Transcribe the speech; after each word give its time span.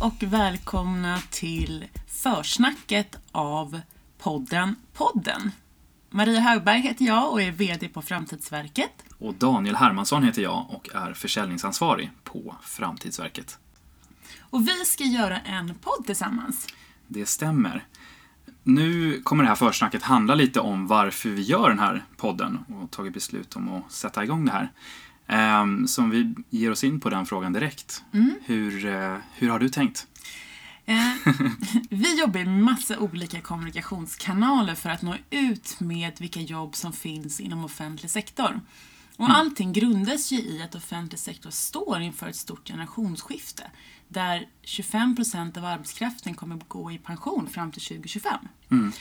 och 0.00 0.22
välkomna 0.22 1.18
till 1.30 1.84
försnacket 2.06 3.16
av 3.32 3.80
podden 4.18 4.76
Podden. 4.92 5.50
Maria 6.10 6.40
Högberg 6.40 6.80
heter 6.80 7.04
jag 7.04 7.32
och 7.32 7.42
är 7.42 7.50
VD 7.50 7.88
på 7.88 8.02
Framtidsverket. 8.02 9.04
Och 9.18 9.34
Daniel 9.34 9.76
Hermansson 9.76 10.22
heter 10.22 10.42
jag 10.42 10.66
och 10.68 10.94
är 10.94 11.12
försäljningsansvarig 11.12 12.10
på 12.24 12.54
Framtidsverket. 12.62 13.58
Och 14.40 14.68
vi 14.68 14.84
ska 14.84 15.04
göra 15.04 15.38
en 15.38 15.74
podd 15.74 16.06
tillsammans. 16.06 16.66
Det 17.06 17.26
stämmer. 17.26 17.84
Nu 18.62 19.20
kommer 19.22 19.44
det 19.44 19.48
här 19.48 19.56
försnacket 19.56 20.02
handla 20.02 20.34
lite 20.34 20.60
om 20.60 20.86
varför 20.86 21.28
vi 21.28 21.42
gör 21.42 21.68
den 21.68 21.78
här 21.78 22.04
podden 22.16 22.64
och 22.68 22.90
tagit 22.90 23.14
beslut 23.14 23.56
om 23.56 23.68
att 23.72 23.92
sätta 23.92 24.24
igång 24.24 24.44
det 24.44 24.52
här. 24.52 24.72
Um, 25.28 25.88
så 25.88 26.02
om 26.02 26.10
vi 26.10 26.34
ger 26.50 26.70
oss 26.70 26.84
in 26.84 27.00
på 27.00 27.10
den 27.10 27.26
frågan 27.26 27.52
direkt. 27.52 28.02
Mm. 28.12 28.34
Hur, 28.44 28.86
uh, 28.86 29.16
hur 29.34 29.48
har 29.50 29.58
du 29.58 29.68
tänkt? 29.68 30.06
Eh, 30.86 31.12
vi 31.90 32.20
jobbar 32.20 32.40
i 32.40 32.44
massa 32.44 32.98
olika 32.98 33.40
kommunikationskanaler 33.40 34.74
för 34.74 34.90
att 34.90 35.02
nå 35.02 35.14
ut 35.30 35.80
med 35.80 36.12
vilka 36.18 36.40
jobb 36.40 36.76
som 36.76 36.92
finns 36.92 37.40
inom 37.40 37.64
offentlig 37.64 38.10
sektor. 38.10 38.60
Och 39.16 39.24
Mm. 39.24 39.36
allting 39.36 39.72
grundas 39.72 40.32
ju 40.32 40.36
i 40.38 40.62
att 40.62 40.74
offentlig 40.74 41.18
sektor 41.18 41.50
står 41.50 42.00
inför 42.00 42.28
ett 42.28 42.36
stort 42.36 42.68
generationsskifte 42.68 43.70
där 44.08 44.46
25 44.62 45.16
procent 45.16 45.56
av 45.56 45.64
arbetskraften 45.64 46.34
kommer 46.34 46.56
att 46.56 46.68
gå 46.68 46.92
i 46.92 46.98
pension 46.98 47.46
fram 47.48 47.72
till 47.72 47.82
2025. 47.82 48.34
Mm. 48.70 48.92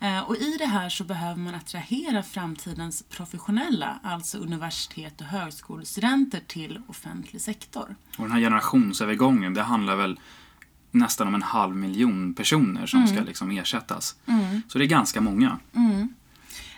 Eh, 0.00 0.20
Och 0.22 0.36
i 0.36 0.56
det 0.58 0.66
här 0.66 0.88
så 0.88 1.04
behöver 1.04 1.40
man 1.40 1.54
attrahera 1.54 2.22
framtidens 2.22 3.02
professionella, 3.02 3.98
alltså 4.02 4.38
universitet 4.38 5.20
och 5.20 5.26
högskolestudenter 5.26 6.40
till 6.46 6.80
offentlig 6.88 7.42
sektor. 7.42 7.96
Och 8.18 8.24
den 8.24 8.32
här 8.32 8.40
generationsövergången, 8.40 9.54
det 9.54 9.62
handlar 9.62 9.96
väl 9.96 10.20
nästan 10.90 11.28
om 11.28 11.34
en 11.34 11.42
halv 11.42 11.76
miljon 11.76 12.34
personer 12.34 12.86
som 12.86 13.06
ska 13.06 13.20
liksom 13.20 13.50
ersättas. 13.50 14.16
Så 14.68 14.78
det 14.78 14.84
är 14.84 14.88
ganska 14.88 15.20
många. 15.20 15.58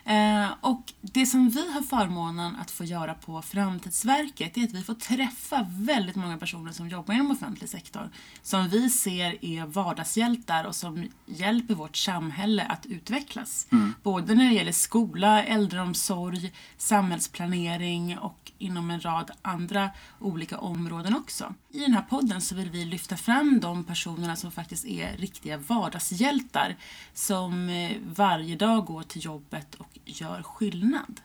Eh, 0.09 0.49
och 0.61 0.93
det 1.01 1.27
som 1.27 1.49
vi 1.49 1.73
har 1.73 1.83
förmånen 1.83 2.57
att 2.57 2.71
få 2.71 2.85
göra 2.85 3.15
på 3.15 3.43
Framtidsverket 3.43 4.57
är 4.57 4.65
att 4.65 4.73
vi 4.73 4.83
får 4.83 4.95
träffa 4.95 5.67
väldigt 5.71 6.17
många 6.17 6.39
personer 6.39 6.73
som 6.73 6.89
jobbar 6.89 7.15
inom 7.15 7.31
offentlig 7.31 7.71
sektor. 7.71 8.11
Som 8.43 8.69
vi 8.69 8.91
ser 8.91 9.45
är 9.45 9.67
vardagshjältar 9.67 10.65
och 10.65 10.75
som 10.75 11.09
hjälper 11.27 11.75
vårt 11.75 11.97
samhälle 11.97 12.63
att 12.65 12.87
utvecklas. 12.87 13.67
Både 14.03 14.35
när 14.35 14.49
det 14.49 14.55
gäller 14.55 14.73
skola, 14.73 15.45
äldreomsorg, 15.45 16.53
samhällsplanering 16.77 18.19
och 18.19 18.53
inom 18.59 18.91
en 18.91 19.01
rad 19.01 19.31
andra 19.43 19.91
olika 20.21 20.59
områden 20.59 21.17
också. 21.17 21.55
I 21.71 21.79
den 21.79 21.93
här 21.93 22.03
podden 22.03 22.41
så 22.41 22.55
vill 22.55 22.71
vi 22.71 22.85
lyfta 22.85 23.17
fram 23.17 23.61
de 23.61 23.85
personerna 23.85 24.37
som 24.37 24.53
faktiskt 24.53 24.85
är 24.85 25.17
riktiga 25.17 25.57
vardagshjältar 25.57 26.77
som 27.15 27.69
eh, 27.69 27.97
varje 28.15 28.57
dag 28.57 28.85
går 28.85 29.03
till 29.03 29.25
jobbet 29.25 29.75
och 29.75 29.99
gör 30.05 30.43
skillnad. 30.43 31.21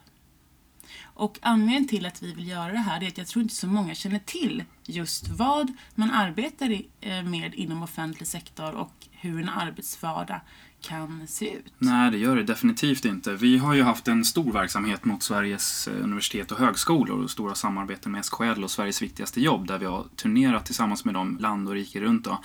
Och 1.01 1.39
anledningen 1.41 1.87
till 1.87 2.05
att 2.05 2.23
vi 2.23 2.33
vill 2.33 2.47
göra 2.47 2.71
det 2.71 2.79
här 2.79 3.03
är 3.03 3.07
att 3.07 3.17
jag 3.17 3.27
tror 3.27 3.43
inte 3.43 3.55
så 3.55 3.67
många 3.67 3.95
känner 3.95 4.19
till 4.19 4.63
just 4.85 5.27
vad 5.27 5.73
man 5.95 6.11
arbetar 6.11 6.81
eh, 7.01 7.23
med 7.23 7.55
inom 7.55 7.83
offentlig 7.83 8.27
sektor 8.27 8.71
och 8.71 8.93
hur 9.11 9.41
en 9.41 9.49
arbetsvardag 9.49 10.41
kan 10.81 11.27
se 11.27 11.53
ut. 11.53 11.73
Nej, 11.77 12.11
det 12.11 12.17
gör 12.17 12.35
det 12.35 12.43
definitivt 12.43 13.05
inte. 13.05 13.33
Vi 13.33 13.57
har 13.57 13.73
ju 13.73 13.83
haft 13.83 14.07
en 14.07 14.25
stor 14.25 14.51
verksamhet 14.51 15.05
mot 15.05 15.23
Sveriges 15.23 15.87
eh, 15.87 16.03
universitet 16.03 16.51
och 16.51 16.59
högskolor 16.59 17.23
och 17.23 17.29
stora 17.29 17.55
samarbeten 17.55 18.11
med 18.11 18.25
SKL 18.25 18.63
och 18.63 18.71
Sveriges 18.71 19.01
viktigaste 19.01 19.41
jobb 19.41 19.67
där 19.67 19.77
vi 19.77 19.85
har 19.85 20.05
turnerat 20.15 20.65
tillsammans 20.65 21.05
med 21.05 21.13
dem 21.13 21.37
land 21.39 21.67
och 21.67 21.73
rike 21.73 22.01
runt. 22.01 22.25
Då. 22.25 22.39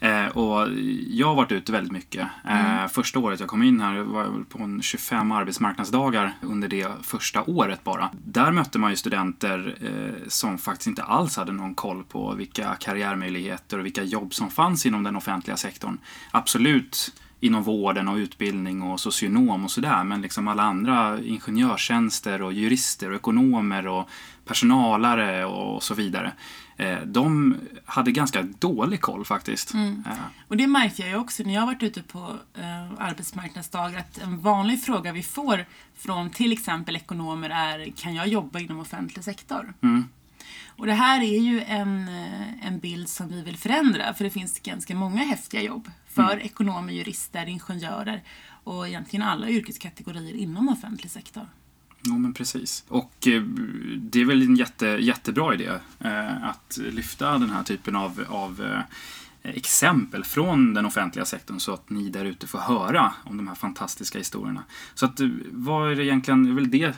Eh, 0.00 0.26
och 0.26 0.68
jag 1.06 1.26
har 1.26 1.34
varit 1.34 1.52
ute 1.52 1.72
väldigt 1.72 1.92
mycket. 1.92 2.28
Eh, 2.48 2.86
Första 2.88 3.18
året 3.18 3.40
jag 3.40 3.48
kom 3.48 3.62
in 3.62 3.80
här 3.80 3.98
var 3.98 4.22
jag 4.22 4.48
på 4.48 4.62
en 4.62 4.82
25 4.82 5.32
arbetsmarknadsdagar 5.32 6.32
under 6.42 6.68
det 6.68 6.88
första 7.02 7.42
året 7.42 7.84
bara. 7.84 8.10
Där 8.24 8.52
mötte 8.52 8.78
man 8.78 8.90
ju 8.90 8.96
studenter 8.96 9.76
eh, 9.80 10.28
som 10.28 10.58
faktiskt 10.58 10.86
inte 10.86 11.02
alls 11.02 11.36
hade 11.36 11.52
någon 11.52 11.74
koll 11.80 12.04
på 12.04 12.34
vilka 12.34 12.74
karriärmöjligheter 12.74 13.78
och 13.78 13.84
vilka 13.84 14.02
jobb 14.02 14.34
som 14.34 14.50
fanns 14.50 14.86
inom 14.86 15.02
den 15.02 15.16
offentliga 15.16 15.56
sektorn. 15.56 15.98
Absolut 16.30 17.12
inom 17.40 17.62
vården 17.62 18.08
och 18.08 18.16
utbildning 18.16 18.82
och 18.82 19.00
socionom 19.00 19.64
och 19.64 19.70
sådär. 19.70 20.04
Men 20.04 20.22
liksom 20.22 20.48
alla 20.48 20.62
andra 20.62 21.20
ingenjörstjänster 21.22 22.42
och 22.42 22.52
jurister 22.52 23.10
och 23.10 23.16
ekonomer 23.16 23.86
och 23.86 24.08
personalare 24.44 25.44
och 25.44 25.82
så 25.82 25.94
vidare. 25.94 26.32
Eh, 26.76 26.98
de 27.04 27.56
hade 27.84 28.12
ganska 28.12 28.42
dålig 28.42 29.00
koll 29.00 29.24
faktiskt. 29.24 29.74
Eh, 29.74 30.12
Och 30.48 30.56
det 30.56 30.66
märkte 30.66 31.02
jag 31.02 31.10
ju 31.10 31.16
också 31.16 31.42
när 31.42 31.54
jag 31.54 31.60
har 31.60 31.66
varit 31.66 31.82
ute 31.82 32.02
på 32.02 32.18
eh, 32.54 32.92
arbetsmarknadsdagar 32.98 33.98
att 33.98 34.18
en 34.18 34.38
vanlig 34.40 34.82
fråga 34.82 35.12
vi 35.12 35.22
får 35.22 35.64
från 35.96 36.30
till 36.30 36.52
exempel 36.52 36.96
ekonomer 36.96 37.50
är 37.50 37.92
kan 37.96 38.14
jag 38.14 38.28
jobba 38.28 38.58
inom 38.58 38.80
offentlig 38.80 39.24
sektor? 39.24 39.74
Mm. 39.82 40.04
Och 40.66 40.86
det 40.86 40.92
här 40.92 41.22
är 41.22 41.40
ju 41.40 41.60
en, 41.60 42.08
eh, 42.08 42.66
en 42.66 42.78
bild 42.78 43.08
som 43.08 43.28
vi 43.28 43.42
vill 43.42 43.56
förändra 43.56 44.14
för 44.14 44.24
det 44.24 44.30
finns 44.30 44.60
ganska 44.60 44.94
många 44.94 45.24
häftiga 45.24 45.62
jobb 45.62 45.90
för 46.08 46.40
ekonomer, 46.40 46.92
jurister, 46.92 47.46
ingenjörer 47.46 48.22
och 48.64 48.88
egentligen 48.88 49.26
alla 49.26 49.48
yrkeskategorier 49.48 50.34
inom 50.34 50.68
offentlig 50.68 51.10
sektor. 51.10 51.46
Ja, 52.02 52.12
men 52.12 52.34
precis. 52.34 52.84
Och 52.88 53.26
eh, 53.26 53.42
det 53.96 54.20
är 54.20 54.24
väl 54.24 54.42
en 54.42 54.56
jätte, 54.56 54.86
jättebra 54.86 55.54
idé 55.54 55.70
eh, 55.98 56.44
att 56.44 56.78
lyfta 56.82 57.38
den 57.38 57.50
här 57.50 57.62
typen 57.62 57.96
av, 57.96 58.24
av 58.28 58.82
exempel 59.42 60.24
från 60.24 60.74
den 60.74 60.86
offentliga 60.86 61.24
sektorn 61.24 61.60
så 61.60 61.74
att 61.74 61.90
ni 61.90 62.08
där 62.08 62.24
ute 62.24 62.46
får 62.46 62.58
höra 62.58 63.12
om 63.24 63.36
de 63.36 63.48
här 63.48 63.54
fantastiska 63.54 64.18
historierna. 64.18 64.64
Så 64.94 65.06
att, 65.06 65.20
vad 65.50 65.92
är 65.92 65.96
det 65.96 66.04
egentligen, 66.04 66.46
är, 66.46 66.52
väl 66.52 66.70
det, 66.70 66.94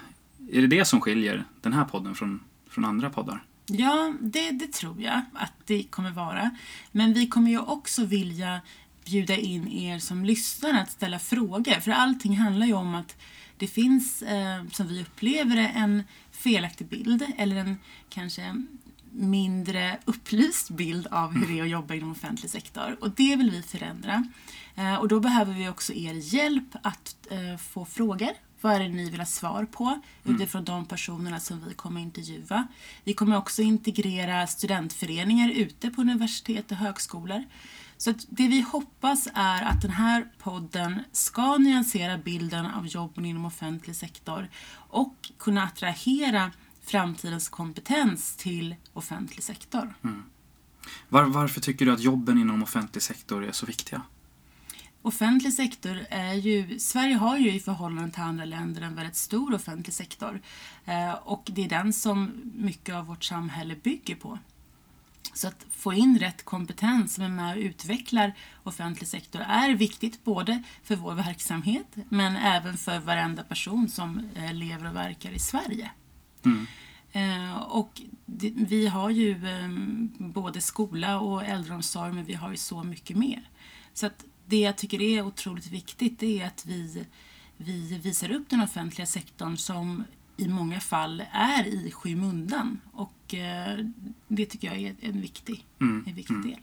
är 0.53 0.61
det 0.61 0.67
det 0.67 0.85
som 0.85 1.01
skiljer 1.01 1.45
den 1.61 1.73
här 1.73 1.85
podden 1.85 2.15
från, 2.15 2.41
från 2.73 2.85
andra 2.85 3.11
poddar? 3.11 3.45
Ja, 3.67 4.15
det, 4.21 4.51
det 4.51 4.73
tror 4.73 5.03
jag 5.03 5.21
att 5.35 5.53
det 5.67 5.83
kommer 5.83 6.11
vara. 6.11 6.51
Men 6.93 7.15
vi 7.15 7.27
kommer 7.27 7.51
ju 7.51 7.59
också 7.59 8.05
vilja 8.05 8.61
bjuda 9.05 9.37
in 9.37 9.69
er 9.69 9.99
som 9.99 10.25
lyssnar 10.25 10.81
att 10.81 10.91
ställa 10.91 11.19
frågor. 11.19 11.81
För 11.81 11.91
allting 11.91 12.37
handlar 12.37 12.67
ju 12.67 12.73
om 12.73 12.95
att 12.95 13.17
det 13.57 13.67
finns, 13.67 14.23
eh, 14.23 14.65
som 14.73 14.89
vi 14.89 15.03
upplever 15.03 15.57
det, 15.57 15.69
en 15.69 16.03
felaktig 16.33 16.87
bild 16.87 17.25
eller 17.37 17.57
en 17.57 17.79
kanske 18.09 18.55
mindre 19.13 19.99
upplyst 20.05 20.71
bild 20.71 21.07
av 21.07 21.33
hur 21.33 21.47
det 21.47 21.59
är 21.59 21.63
att 21.63 21.69
jobba 21.69 21.95
inom 21.95 22.11
offentlig 22.11 22.51
sektor. 22.51 22.97
Och 23.01 23.11
det 23.11 23.37
vill 23.37 23.51
vi 23.51 23.63
förändra. 23.63 24.25
Eh, 24.75 24.95
och 24.95 25.09
då 25.09 25.21
behöver 25.21 25.55
vi 25.55 25.69
också 25.69 25.93
er 25.93 26.35
hjälp 26.35 26.77
att 26.83 27.17
eh, 27.31 27.57
få 27.59 27.85
frågor. 27.85 28.31
Vad 28.63 28.75
är 28.75 28.81
det 28.81 28.89
ni 28.89 29.11
vill 29.11 29.21
ha 29.21 29.27
svar 29.27 29.65
på 29.65 30.01
utifrån 30.25 30.65
de 30.65 30.87
personerna 30.87 31.41
som 31.41 31.65
vi 31.69 31.75
kommer 31.75 32.01
intervjua. 32.01 32.67
Vi 33.05 33.15
kommer 33.15 33.37
också 33.37 33.63
integrera 33.63 34.47
studentföreningar 34.47 35.51
ute 35.51 35.91
på 35.91 36.01
universitet 36.01 36.71
och 36.71 36.77
högskolor. 36.77 37.45
Så 37.97 38.11
att 38.11 38.27
det 38.29 38.49
vi 38.49 38.61
hoppas 38.61 39.29
är 39.35 39.63
att 39.63 39.83
den 39.83 39.91
här 39.91 40.29
podden 40.39 41.05
ska 41.13 41.57
nyansera 41.57 42.19
bilden 42.19 42.67
av 42.67 42.87
jobben 42.87 43.25
inom 43.25 43.45
offentlig 43.45 43.97
sektor 43.97 44.49
och 44.75 45.31
kunna 45.39 45.63
attrahera 45.63 46.51
framtidens 46.85 47.49
kompetens 47.49 48.37
till 48.37 48.75
offentlig 48.93 49.43
sektor. 49.43 49.95
Mm. 50.05 50.23
Var, 51.09 51.25
varför 51.25 51.61
tycker 51.61 51.87
du 51.87 51.93
att 51.93 52.01
jobben 52.01 52.39
inom 52.39 52.63
offentlig 52.63 53.03
sektor 53.03 53.45
är 53.45 53.53
så 53.53 53.67
viktiga? 53.67 54.03
Offentlig 55.03 55.53
sektor 55.53 56.07
är 56.11 56.35
ju, 56.35 56.79
Sverige 56.79 57.15
har 57.15 57.39
ju 57.39 57.53
i 57.53 57.61
förhållande 57.61 58.11
till 58.11 58.23
andra 58.23 58.45
länder 58.45 58.83
en 58.83 58.95
väldigt 58.95 59.17
stor 59.17 59.55
offentlig 59.55 59.95
sektor. 59.95 60.41
Eh, 60.85 61.13
och 61.13 61.51
det 61.53 61.65
är 61.65 61.69
den 61.69 61.93
som 61.93 62.33
mycket 62.55 62.95
av 62.95 63.07
vårt 63.07 63.25
samhälle 63.25 63.77
bygger 63.77 64.15
på. 64.15 64.39
Så 65.35 65.49
att 65.49 65.67
få 65.71 65.93
in 65.93 66.19
rätt 66.19 66.45
kompetens 66.45 67.15
som 67.15 67.25
är 67.25 67.29
med 67.29 67.57
och 67.57 67.63
utvecklar 67.63 68.33
offentlig 68.63 69.09
sektor 69.09 69.41
är 69.41 69.75
viktigt 69.75 70.25
både 70.25 70.63
för 70.83 70.97
vår 70.97 71.15
verksamhet 71.15 71.97
men 72.09 72.37
även 72.37 72.77
för 72.77 72.99
varenda 72.99 73.43
person 73.43 73.89
som 73.89 74.29
eh, 74.35 74.55
lever 74.55 74.89
och 74.89 74.97
verkar 74.97 75.31
i 75.31 75.39
Sverige. 75.39 75.91
Mm. 76.45 76.67
Eh, 77.13 77.57
och 77.57 78.03
vi 78.55 78.87
har 78.87 79.11
ju 79.11 79.37
både 80.19 80.61
skola 80.61 81.21
och 81.21 81.45
äldreomsorg 81.45 82.13
men 82.13 82.25
vi 82.25 82.35
har 82.35 82.51
ju 82.51 82.57
så 82.57 82.83
mycket 82.83 83.17
mer. 83.17 83.49
Så 83.95 84.07
att 84.07 84.25
det 84.53 84.61
jag 84.61 84.77
tycker 84.77 85.03
är 85.03 85.23
otroligt 85.23 85.71
viktigt 85.71 86.19
det 86.19 86.41
är 86.41 86.47
att 86.47 86.67
vi, 86.67 87.07
vi 87.57 87.99
visar 88.03 88.33
upp 88.33 88.49
den 88.49 88.63
offentliga 88.63 89.07
sektorn 89.07 89.57
som 89.57 90.05
i 90.37 90.49
många 90.49 90.81
fall 90.81 91.23
är 91.33 91.67
i 91.67 91.91
skymundan. 91.93 92.81
Och 92.93 93.35
eh, 93.35 93.79
det 94.29 94.47
tycker 94.47 94.69
jag 94.69 94.77
är 94.83 94.95
en 95.01 95.21
viktig, 95.21 95.65
Mm, 95.81 96.05
en 96.07 96.15
viktig 96.15 96.35
mm. 96.35 96.49
del. 96.49 96.59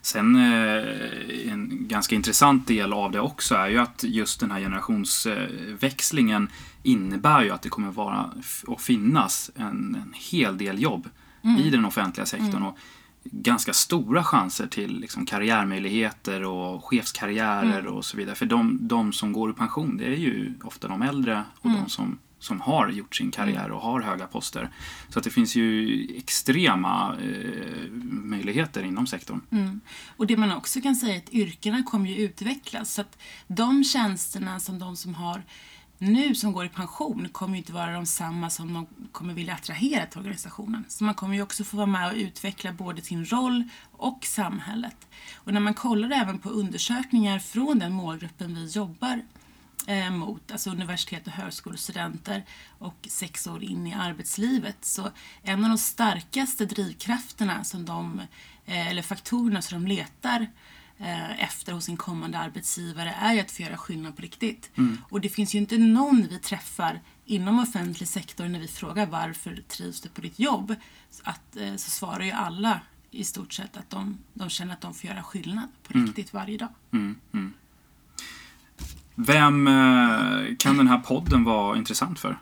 Sen 0.00 0.36
eh, 0.36 1.52
en 1.52 1.88
ganska 1.88 2.14
intressant 2.14 2.66
del 2.66 2.92
av 2.92 3.12
det 3.12 3.20
också 3.20 3.54
är 3.54 3.68
ju 3.68 3.78
att 3.78 4.04
just 4.04 4.40
den 4.40 4.50
här 4.50 4.60
generationsväxlingen 4.60 6.48
innebär 6.82 7.42
ju 7.42 7.50
att 7.50 7.62
det 7.62 7.68
kommer 7.68 7.90
vara 7.90 8.30
att 8.68 8.82
finnas 8.82 9.50
en, 9.54 9.94
en 9.94 10.14
hel 10.16 10.58
del 10.58 10.82
jobb 10.82 11.08
i 11.58 11.70
den 11.70 11.84
offentliga 11.84 12.26
sektorn. 12.26 12.62
Och 12.62 12.78
ganska 13.32 13.72
stora 13.72 14.24
chanser 14.24 14.66
till 14.66 14.98
liksom 15.00 15.26
karriärmöjligheter 15.26 16.42
och 16.44 16.84
chefskarriärer 16.84 17.80
Mm. 17.80 17.94
och 17.94 18.04
så 18.04 18.16
vidare. 18.16 18.34
För 18.34 18.46
de, 18.46 18.78
de 18.88 19.12
som 19.12 19.32
går 19.32 19.50
i 19.50 19.52
pension, 19.54 19.96
det 19.96 20.04
är 20.04 20.16
ju 20.18 20.54
ofta 20.62 20.88
de 20.88 21.02
äldre 21.02 21.42
och 21.60 21.66
Mm. 21.66 21.80
de 21.82 21.90
som, 21.90 22.18
som 22.38 22.60
har 22.60 22.88
gjort 22.88 23.16
sin 23.16 23.30
karriär 23.30 23.70
och 23.70 23.80
har 23.80 24.00
höga 24.00 24.26
poster. 24.26 24.70
Så 25.08 25.18
att 25.18 25.24
det 25.24 25.30
finns 25.30 25.56
ju 25.56 26.06
extrema 26.16 27.16
eh, 27.22 27.90
möjligheter 28.22 28.82
inom 28.82 29.06
sektorn. 29.06 29.40
Mm. 29.50 29.80
Och 30.16 30.26
det 30.26 30.36
man 30.36 30.52
också 30.52 30.80
kan 30.80 30.96
säga 30.96 31.14
är 31.14 31.18
att 31.18 31.32
yrkena 31.34 31.82
kommer 31.82 32.10
ju 32.10 32.16
utvecklas. 32.16 32.94
Så 32.94 33.00
att 33.00 33.18
de 33.46 33.84
tjänsterna 33.84 34.60
som 34.60 34.78
de 34.78 34.96
som 34.96 35.14
har 35.14 35.42
nu 35.98 36.34
som 36.34 36.52
går 36.52 36.64
i 36.64 36.68
pension 36.68 37.28
kommer 37.32 37.54
ju 37.54 37.58
inte 37.58 37.72
vara 37.72 37.92
de 37.92 38.06
samma 38.06 38.50
som 38.50 38.74
de 38.74 38.86
kommer 39.12 39.34
vilja 39.34 39.54
attrahera 39.54 40.06
till 40.06 40.18
organisationen. 40.18 40.84
Så 40.88 41.04
man 41.04 41.14
kommer 41.14 41.34
ju 41.34 41.42
också 41.42 41.64
få 41.64 41.76
vara 41.76 41.86
med 41.86 42.08
och 42.08 42.16
utveckla 42.16 42.72
både 42.72 43.02
sin 43.02 43.24
roll 43.24 43.64
och 43.92 44.24
samhället. 44.24 44.96
Och 45.34 45.52
när 45.52 45.60
man 45.60 45.74
kollar 45.74 46.10
även 46.10 46.38
på 46.38 46.48
undersökningar 46.48 47.38
från 47.38 47.78
den 47.78 47.92
målgruppen 47.92 48.54
vi 48.54 48.66
jobbar 48.66 49.22
eh, 49.86 50.10
mot, 50.10 50.52
alltså 50.52 50.70
universitet 50.70 51.26
och 51.26 51.32
högskolestudenter 51.32 52.44
och 52.78 53.08
sex 53.08 53.46
år 53.46 53.64
in 53.64 53.86
i 53.86 53.94
arbetslivet. 53.94 54.84
Så 54.84 55.10
en 55.42 55.64
av 55.64 55.70
de 55.70 55.78
starkaste 55.78 56.66
drivkrafterna 56.66 57.64
som 57.64 57.84
de, 57.84 58.20
eh, 58.66 58.88
eller 58.88 59.02
faktorerna 59.02 59.62
som 59.62 59.82
de 59.82 59.88
letar 59.88 60.46
efter 61.38 61.72
hos 61.72 61.84
sin 61.84 61.96
kommande 61.96 62.38
arbetsgivare 62.38 63.14
är 63.20 63.34
ju 63.34 63.40
att 63.40 63.50
få 63.50 63.62
göra 63.62 63.76
skillnad 63.76 64.16
på 64.16 64.22
riktigt. 64.22 64.70
Och 65.08 65.20
det 65.20 65.28
finns 65.28 65.54
ju 65.54 65.58
inte 65.58 65.78
någon 65.78 66.26
vi 66.30 66.38
träffar 66.38 67.00
inom 67.24 67.58
offentlig 67.58 68.08
sektor 68.08 68.48
när 68.48 68.60
vi 68.60 68.68
frågar 68.68 69.06
varför 69.06 69.62
trivs 69.68 70.00
du 70.00 70.08
på 70.08 70.20
ditt 70.20 70.38
jobb? 70.38 70.74
Att, 71.22 71.56
eh, 71.56 71.76
så 71.76 71.90
svarar 71.90 72.24
ju 72.24 72.30
alla 72.30 72.80
i 73.10 73.24
stort 73.24 73.52
sett 73.52 73.76
att 73.76 73.90
de, 73.90 74.18
de 74.34 74.50
känner 74.50 74.72
att 74.72 74.80
de 74.80 74.94
får 74.94 75.10
göra 75.10 75.22
skillnad 75.22 75.68
på 75.82 75.98
riktigt 75.98 76.32
varje 76.32 76.58
dag. 76.58 76.68
Mm, 76.92 77.16
mm. 77.32 77.52
Vem 79.14 79.68
eh, 79.68 80.56
kan 80.58 80.76
den 80.76 80.88
här 80.88 80.98
podden 80.98 81.44
vara 81.44 81.76
intressant 81.76 82.20
för? 82.20 82.38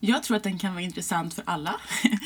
Jag 0.00 0.22
tror 0.22 0.36
att 0.36 0.42
den 0.42 0.58
kan 0.58 0.72
vara 0.72 0.82
intressant 0.82 1.34
för 1.34 1.42
alla. 1.46 1.74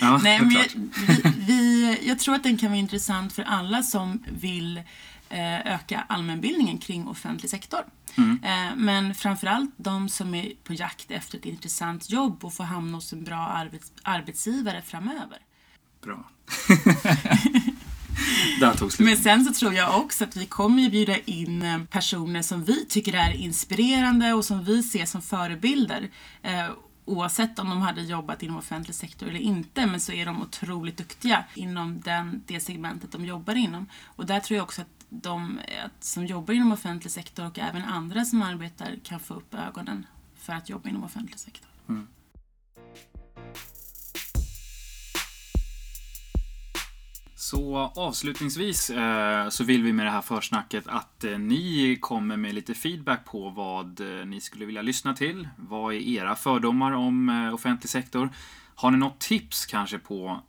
Ja, 0.01 0.21
Nej, 0.23 0.41
men 0.41 0.51
jag, 0.51 0.67
vi, 1.07 1.23
vi, 1.39 1.99
jag 2.09 2.19
tror 2.19 2.35
att 2.35 2.43
den 2.43 2.57
kan 2.57 2.69
vara 2.69 2.79
intressant 2.79 3.33
för 3.33 3.43
alla 3.43 3.83
som 3.83 4.25
vill 4.41 4.77
eh, 4.77 4.83
öka 5.65 6.05
allmänbildningen 6.09 6.79
kring 6.79 7.09
offentlig 7.09 7.51
sektor. 7.51 7.81
Mm. 8.17 8.41
Eh, 8.45 8.77
men 8.77 9.15
framförallt 9.15 9.71
de 9.77 10.09
som 10.09 10.35
är 10.35 10.53
på 10.65 10.75
jakt 10.75 11.11
efter 11.11 11.39
ett 11.39 11.45
intressant 11.45 12.11
jobb 12.11 12.45
och 12.45 12.55
få 12.55 12.63
hamna 12.63 12.97
hos 12.97 13.13
en 13.13 13.25
bra 13.25 13.37
arbets, 13.37 13.93
arbetsgivare 14.03 14.83
framöver. 14.83 15.39
Bra. 16.03 16.31
Där 18.61 18.75
tog 18.75 18.93
slut. 18.93 19.09
Men 19.09 19.17
sen 19.17 19.45
så 19.45 19.53
tror 19.53 19.75
jag 19.75 20.01
också 20.01 20.25
att 20.25 20.37
vi 20.37 20.47
kommer 20.47 20.83
ju 20.83 20.91
bjuda 20.91 21.19
in 21.19 21.63
eh, 21.63 21.85
personer 21.85 22.43
som 22.43 22.65
vi 22.65 22.87
tycker 22.87 23.15
är 23.15 23.33
inspirerande 23.33 24.33
och 24.33 24.45
som 24.45 24.65
vi 24.65 24.83
ser 24.83 25.07
som 25.07 25.23
förebilder. 25.23 26.11
Eh, 26.43 26.71
oavsett 27.05 27.59
om 27.59 27.71
de 27.71 27.83
hade 27.83 28.03
jobbat 28.03 28.43
inom 28.43 28.57
offentlig 28.57 28.95
sektor 28.95 29.29
eller 29.29 29.41
inte, 29.41 29.87
men 29.87 30.01
så 30.01 30.13
är 30.13 30.27
de 30.27 30.43
otroligt 30.43 30.97
duktiga 30.97 31.45
inom 31.55 32.01
den, 32.01 32.43
det 32.47 32.61
segmentet 32.61 33.13
de 33.13 33.25
jobbar 33.25 33.55
inom. 33.55 33.87
Och 34.05 34.27
där 34.27 34.41
tror 34.41 34.57
jag 34.57 34.65
också 34.65 34.83
att 34.83 35.00
de 35.11 35.61
som 36.01 36.27
jobbar 36.27 36.55
inom 36.55 36.73
offentlig 36.73 37.11
sektor 37.11 37.47
och 37.47 37.59
även 37.59 37.85
andra 37.85 38.25
som 38.25 38.43
arbetar 38.43 38.97
kan 39.05 39.21
få 39.21 39.35
upp 39.35 39.55
ögonen 39.55 40.07
för 40.35 40.53
att 40.53 40.69
jobba 40.69 40.89
inom 40.89 41.05
offentlig 41.05 41.39
sektor. 41.39 41.69
Mm. 41.89 42.07
Så 47.51 47.77
avslutningsvis 47.97 48.91
eh, 48.91 49.49
så 49.49 49.65
vill 49.65 49.83
vi 49.83 49.93
med 49.93 50.07
det 50.07 50.11
här 50.11 50.21
försnacket 50.21 50.87
att 50.87 51.25
eh, 51.25 51.39
ni 51.39 51.97
kommer 52.01 52.37
med 52.37 52.55
lite 52.55 52.75
feedback 52.75 53.25
på 53.25 53.51
vad 53.51 54.01
eh, 54.01 54.27
ni 54.27 54.41
skulle 54.41 54.65
vilja 54.65 54.83
lyssna 54.83 55.15
till. 55.15 55.49
Vad 55.57 55.95
är 55.95 55.99
era 55.99 56.37
fördomar 56.37 56.93
om 56.93 57.51
offentlig 57.55 57.91
sektor? 57.91 58.31
Har 58.75 58.91
ni 58.91 58.99
något 58.99 59.19
tips 59.19 59.67
kanske 59.67 59.99
på 59.99 60.41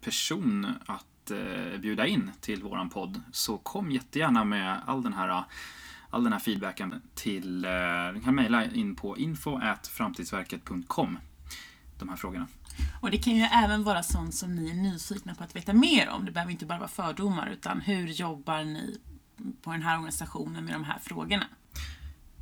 person 0.00 0.66
att 0.86 1.04
eh, 1.30 1.80
bjuda 1.80 2.06
in 2.06 2.30
till 2.40 2.62
våran 2.62 2.90
podd 2.90 3.22
så 3.32 3.58
kom 3.58 3.90
jättegärna 3.90 4.44
med 4.44 4.80
all 4.86 5.02
den 5.02 5.12
här 5.12 5.44
all 6.10 6.24
den 6.24 6.32
här 6.32 6.40
feedbacken 6.40 7.02
till, 7.14 7.64
eh, 7.64 7.70
ni 8.14 8.20
kan 8.24 8.34
mejla 8.34 8.64
in 8.64 8.96
på 8.96 9.18
info.framtidsverket.com 9.18 11.18
de 11.98 12.08
här 12.08 12.16
frågorna. 12.16 12.46
Och 13.00 13.10
det 13.10 13.18
kan 13.18 13.36
ju 13.36 13.42
även 13.42 13.84
vara 13.84 14.02
sånt 14.02 14.34
som 14.34 14.54
ni 14.54 14.70
är 14.70 14.74
nyfikna 14.74 15.34
på 15.34 15.44
att 15.44 15.56
veta 15.56 15.72
mer 15.72 16.08
om. 16.08 16.24
Det 16.24 16.32
behöver 16.32 16.52
inte 16.52 16.66
bara 16.66 16.78
vara 16.78 16.88
fördomar, 16.88 17.50
utan 17.50 17.80
hur 17.80 18.06
jobbar 18.06 18.64
ni 18.64 18.98
på 19.62 19.72
den 19.72 19.82
här 19.82 19.96
organisationen 19.96 20.64
med 20.64 20.74
de 20.74 20.84
här 20.84 20.98
frågorna? 20.98 21.46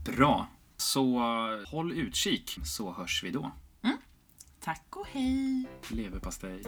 Bra. 0.05 0.49
Så 0.77 1.19
eh, 1.19 1.71
håll 1.71 1.93
utkik 1.93 2.59
så 2.65 2.93
hörs 2.93 3.25
vi 3.25 3.31
då. 3.31 3.53
Tack 4.61 4.97
och 4.97 5.06
hej! 5.12 5.69
Leverpastej. 5.88 6.62